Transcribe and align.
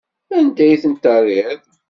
Anda 0.37 0.61
ay 0.65 0.79
tent-terriḍ? 0.81 1.61